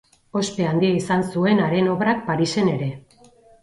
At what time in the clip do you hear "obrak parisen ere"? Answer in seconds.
1.95-2.95